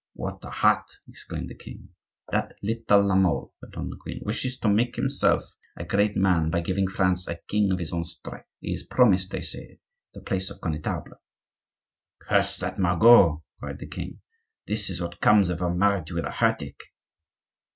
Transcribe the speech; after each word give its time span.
"What 0.15 0.43
a 0.43 0.49
heart!" 0.49 0.97
exclaimed 1.07 1.51
the 1.51 1.55
king. 1.55 1.89
"That 2.31 2.53
little 2.63 3.05
La 3.07 3.13
Mole," 3.15 3.53
went 3.61 3.77
on 3.77 3.91
the 3.91 3.97
queen, 3.97 4.21
"wishes 4.25 4.57
to 4.57 4.67
make 4.67 4.95
himself 4.95 5.43
a 5.77 5.85
great 5.85 6.15
man 6.15 6.49
by 6.49 6.61
giving 6.61 6.87
France 6.87 7.27
a 7.27 7.35
king 7.47 7.71
of 7.71 7.77
his 7.77 7.93
own 7.93 8.05
stripe. 8.05 8.47
He 8.61 8.73
is 8.73 8.81
promised, 8.81 9.29
they 9.29 9.41
say, 9.41 9.77
the 10.15 10.21
place 10.21 10.49
of 10.49 10.59
connetable." 10.59 11.21
"Curse 12.19 12.57
that 12.57 12.79
Margot!" 12.79 13.43
cried 13.59 13.77
the 13.77 13.85
king. 13.85 14.21
"This 14.65 14.89
is 14.89 14.99
what 15.01 15.21
comes 15.21 15.51
of 15.51 15.59
her 15.59 15.71
marriage 15.71 16.11
with 16.11 16.25
a 16.25 16.31
heretic." 16.31 16.79